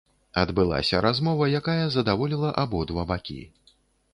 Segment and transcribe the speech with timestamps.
[0.43, 3.39] Адбылася размова, якая задаволіла абодва бакі.